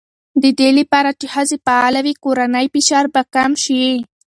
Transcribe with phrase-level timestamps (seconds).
[0.43, 3.83] د دې لپاره چې ښځې فعاله وي، کورنی فشار به کم شي.